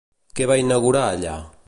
Què 0.39 0.47
va 0.51 0.57
inaugurar 0.61 1.05
allà? 1.11 1.37